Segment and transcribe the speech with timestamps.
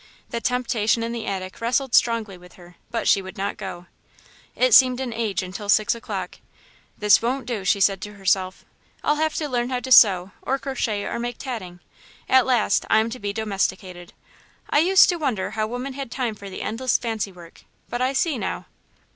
[0.31, 3.85] The temptation in the attic wrestled strongly with her, but she would not go.
[4.55, 6.39] It seemed an age until six o'clock.
[6.97, 8.65] "This won't do," she said to herself;
[9.03, 11.81] "I'll have to learn how to sew, or crochet, or make tatting.
[12.27, 14.11] At last, I am to be domesticated.
[14.71, 18.13] I used to wonder how women had time for the endless fancy work, but I
[18.13, 18.65] see, now."